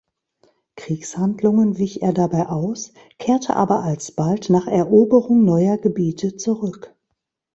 [0.77, 6.95] Kriegshandlungen wich er dabei aus, kehrte aber alsbald nach Eroberung neuer Gebiete zurück.